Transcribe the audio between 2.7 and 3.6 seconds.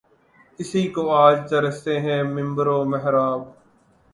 محراب